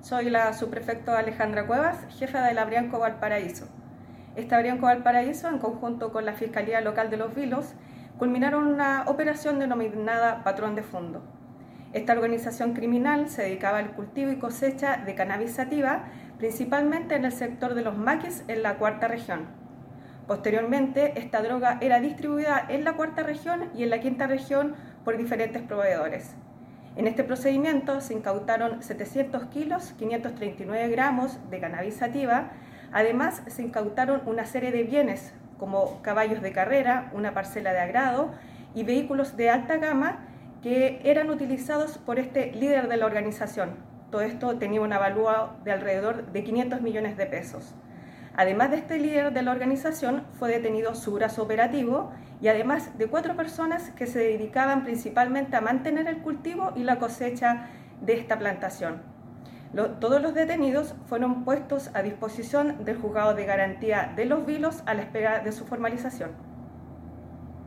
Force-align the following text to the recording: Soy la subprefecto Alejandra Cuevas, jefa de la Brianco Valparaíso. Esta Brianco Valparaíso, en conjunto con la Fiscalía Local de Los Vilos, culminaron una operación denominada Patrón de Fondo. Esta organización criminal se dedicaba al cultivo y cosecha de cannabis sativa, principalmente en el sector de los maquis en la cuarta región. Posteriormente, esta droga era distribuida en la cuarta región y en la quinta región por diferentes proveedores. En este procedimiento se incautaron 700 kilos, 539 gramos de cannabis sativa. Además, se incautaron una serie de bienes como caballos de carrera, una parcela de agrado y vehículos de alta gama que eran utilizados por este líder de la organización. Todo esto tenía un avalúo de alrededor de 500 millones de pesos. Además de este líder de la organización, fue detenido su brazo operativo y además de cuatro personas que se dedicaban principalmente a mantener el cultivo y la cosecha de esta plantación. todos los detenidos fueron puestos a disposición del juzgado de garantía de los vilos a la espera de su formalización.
Soy 0.00 0.30
la 0.30 0.52
subprefecto 0.52 1.12
Alejandra 1.12 1.66
Cuevas, 1.66 1.98
jefa 2.18 2.42
de 2.42 2.54
la 2.54 2.64
Brianco 2.64 3.00
Valparaíso. 3.00 3.66
Esta 4.36 4.56
Brianco 4.56 4.86
Valparaíso, 4.86 5.48
en 5.48 5.58
conjunto 5.58 6.12
con 6.12 6.24
la 6.24 6.34
Fiscalía 6.34 6.80
Local 6.80 7.10
de 7.10 7.16
Los 7.16 7.34
Vilos, 7.34 7.74
culminaron 8.16 8.68
una 8.68 9.02
operación 9.08 9.58
denominada 9.58 10.44
Patrón 10.44 10.76
de 10.76 10.84
Fondo. 10.84 11.22
Esta 11.92 12.12
organización 12.12 12.74
criminal 12.74 13.28
se 13.28 13.42
dedicaba 13.42 13.78
al 13.78 13.90
cultivo 13.90 14.30
y 14.30 14.38
cosecha 14.38 14.98
de 14.98 15.16
cannabis 15.16 15.54
sativa, 15.54 16.04
principalmente 16.38 17.16
en 17.16 17.24
el 17.24 17.32
sector 17.32 17.74
de 17.74 17.82
los 17.82 17.96
maquis 17.98 18.44
en 18.46 18.62
la 18.62 18.76
cuarta 18.76 19.08
región. 19.08 19.46
Posteriormente, 20.28 21.18
esta 21.18 21.42
droga 21.42 21.78
era 21.80 21.98
distribuida 21.98 22.64
en 22.68 22.84
la 22.84 22.92
cuarta 22.92 23.24
región 23.24 23.68
y 23.74 23.82
en 23.82 23.90
la 23.90 23.98
quinta 23.98 24.28
región 24.28 24.76
por 25.04 25.16
diferentes 25.18 25.60
proveedores. 25.62 26.36
En 26.96 27.06
este 27.06 27.24
procedimiento 27.24 28.00
se 28.00 28.14
incautaron 28.14 28.82
700 28.82 29.46
kilos, 29.46 29.94
539 29.98 30.88
gramos 30.88 31.38
de 31.50 31.60
cannabis 31.60 31.94
sativa. 31.94 32.50
Además, 32.92 33.42
se 33.46 33.62
incautaron 33.62 34.22
una 34.26 34.44
serie 34.46 34.72
de 34.72 34.82
bienes 34.82 35.32
como 35.58 36.00
caballos 36.02 36.42
de 36.42 36.52
carrera, 36.52 37.10
una 37.12 37.34
parcela 37.34 37.72
de 37.72 37.80
agrado 37.80 38.32
y 38.74 38.84
vehículos 38.84 39.36
de 39.36 39.50
alta 39.50 39.76
gama 39.76 40.20
que 40.62 41.00
eran 41.04 41.30
utilizados 41.30 41.98
por 41.98 42.18
este 42.18 42.52
líder 42.52 42.88
de 42.88 42.96
la 42.96 43.06
organización. 43.06 43.76
Todo 44.10 44.22
esto 44.22 44.56
tenía 44.56 44.80
un 44.80 44.92
avalúo 44.92 45.50
de 45.64 45.72
alrededor 45.72 46.32
de 46.32 46.42
500 46.42 46.80
millones 46.80 47.16
de 47.16 47.26
pesos. 47.26 47.74
Además 48.38 48.70
de 48.70 48.76
este 48.76 49.00
líder 49.00 49.32
de 49.32 49.42
la 49.42 49.50
organización, 49.50 50.22
fue 50.38 50.48
detenido 50.48 50.94
su 50.94 51.12
brazo 51.12 51.42
operativo 51.42 52.12
y 52.40 52.46
además 52.46 52.96
de 52.96 53.08
cuatro 53.08 53.34
personas 53.34 53.90
que 53.90 54.06
se 54.06 54.20
dedicaban 54.20 54.84
principalmente 54.84 55.56
a 55.56 55.60
mantener 55.60 56.06
el 56.06 56.18
cultivo 56.18 56.72
y 56.76 56.84
la 56.84 57.00
cosecha 57.00 57.66
de 58.00 58.12
esta 58.12 58.38
plantación. 58.38 59.02
todos 59.98 60.22
los 60.22 60.34
detenidos 60.34 60.94
fueron 61.08 61.42
puestos 61.42 61.90
a 61.94 62.02
disposición 62.02 62.84
del 62.84 62.98
juzgado 62.98 63.34
de 63.34 63.44
garantía 63.44 64.12
de 64.14 64.24
los 64.24 64.46
vilos 64.46 64.84
a 64.86 64.94
la 64.94 65.02
espera 65.02 65.40
de 65.40 65.50
su 65.50 65.64
formalización. 65.64 66.30